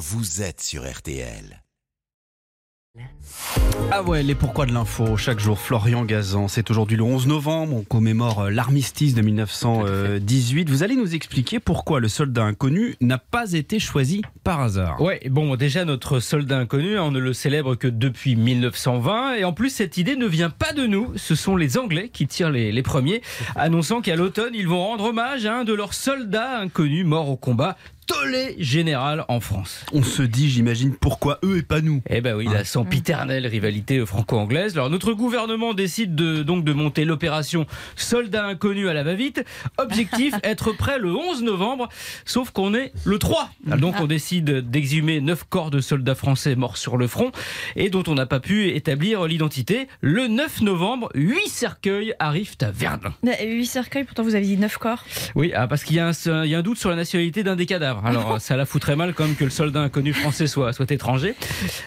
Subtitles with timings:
[0.00, 1.62] vous êtes sur RTL.
[3.92, 6.48] Ah ouais, les pourquoi de l'info, chaque jour, Florian Gazan.
[6.48, 10.70] C'est aujourd'hui le 11 novembre, on commémore euh, l'armistice de 1918.
[10.70, 15.02] Vous allez nous expliquer pourquoi le soldat inconnu n'a pas été choisi par hasard.
[15.02, 19.52] Ouais, bon, déjà notre soldat inconnu, on ne le célèbre que depuis 1920, et en
[19.52, 22.72] plus cette idée ne vient pas de nous, ce sont les Anglais qui tirent les,
[22.72, 23.20] les premiers,
[23.54, 27.36] annonçant qu'à l'automne ils vont rendre hommage à un de leurs soldats inconnus morts au
[27.36, 27.76] combat
[28.10, 29.84] tollé général en France.
[29.92, 32.02] On se dit, j'imagine, pourquoi eux et pas nous?
[32.10, 34.72] Eh ben oui, la sempiternelle rivalité franco-anglaise.
[34.74, 39.44] Alors notre gouvernement décide de, donc de monter l'opération Soldat inconnu à la va-vite.
[39.78, 41.88] Objectif, être prêt le 11 novembre,
[42.24, 43.50] sauf qu'on est le 3.
[43.78, 47.30] Donc on décide d'exhumer 9 corps de soldats français morts sur le front
[47.76, 49.86] et dont on n'a pas pu établir l'identité.
[50.00, 53.14] Le 9 novembre, 8 cercueils arrivent à Verdun.
[53.22, 55.04] 8 cercueils, pourtant vous avez dit 9 corps?
[55.36, 57.99] Oui, ah, parce qu'il y a un doute sur la nationalité d'un des cadavres.
[58.04, 61.34] Alors ça la foutrait mal comme que le soldat inconnu français soit, soit étranger.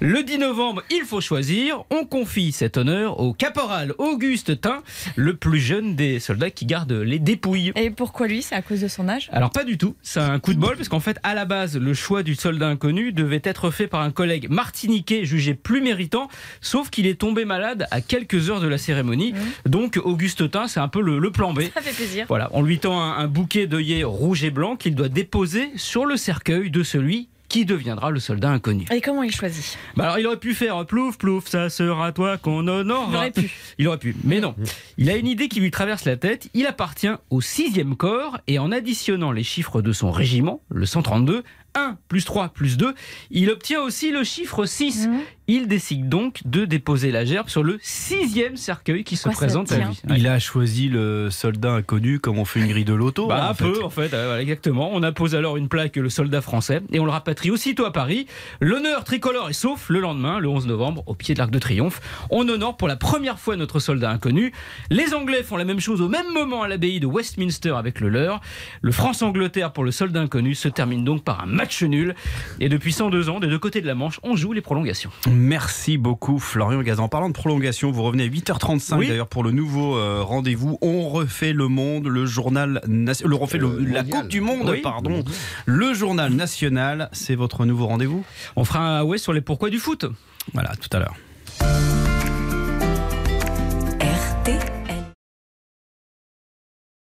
[0.00, 1.84] Le 10 novembre, il faut choisir.
[1.90, 4.82] On confie cet honneur au caporal Auguste Tain,
[5.16, 7.72] le plus jeune des soldats qui garde les dépouilles.
[7.76, 8.42] Et pourquoi lui?
[8.42, 9.28] C'est à cause de son âge?
[9.32, 11.76] Alors pas du tout, c'est un coup de bol parce qu'en fait à la base
[11.76, 16.28] le choix du soldat inconnu devait être fait par un collègue martiniquais jugé plus méritant,
[16.60, 19.34] sauf qu'il est tombé malade à quelques heures de la cérémonie.
[19.66, 21.62] Donc Auguste Tain c'est un peu le, le plan B.
[21.74, 22.26] Ça fait plaisir.
[22.28, 25.99] Voilà, on lui tend un, un bouquet d'œillets rouge et blanc qu'il doit déposer sur
[26.04, 28.86] le cercueil de celui qui deviendra le soldat inconnu.
[28.92, 32.38] Et comment il choisit Bah alors il aurait pu faire plouf plouf, ça sera toi
[32.38, 33.10] qu'on honorera.
[33.10, 33.50] Il aurait pu.
[33.78, 34.54] Il aurait pu, mais non.
[34.96, 36.48] Il a une idée qui lui traverse la tête.
[36.54, 41.42] Il appartient au 6e corps et en additionnant les chiffres de son régiment, le 132,
[41.74, 42.94] 1 plus 3 plus 2,
[43.30, 45.08] il obtient aussi le chiffre 6.
[45.08, 45.20] Mhm.
[45.52, 49.78] Il décide donc de déposer la gerbe sur le sixième cercueil qui se présente à
[49.78, 50.00] lui.
[50.16, 53.26] Il a choisi le soldat inconnu comme on fait une grille de loto.
[53.26, 53.64] Bah, hein, un fait.
[53.64, 54.90] peu, en fait, euh, exactement.
[54.92, 58.26] On appose alors une plaque le soldat français et on le rapatrie aussitôt à Paris.
[58.60, 62.00] L'honneur tricolore est sauf le lendemain, le 11 novembre, au pied de l'Arc de Triomphe.
[62.30, 64.52] On honore pour la première fois notre soldat inconnu.
[64.88, 68.08] Les Anglais font la même chose au même moment à l'abbaye de Westminster avec le
[68.08, 68.40] leur.
[68.82, 72.14] Le France-Angleterre pour le soldat inconnu se termine donc par un match nul.
[72.58, 75.10] Et depuis 102 ans, des deux côtés de la Manche, on joue les prolongations.
[75.30, 77.04] Merci beaucoup Florian Gazan.
[77.04, 79.08] En parlant de prolongation, vous revenez à 8h35 Oui.
[79.08, 80.78] d'ailleurs pour le nouveau euh, rendez-vous.
[80.80, 84.80] On refait le monde, le journal le refait le- la Coupe du Monde, Oui.
[84.82, 85.22] pardon.
[85.66, 88.24] Le journal national, c'est votre nouveau rendez-vous?
[88.56, 90.06] On fera un ouais sur les pourquoi du foot.
[90.54, 92.09] Voilà, tout à l'heure.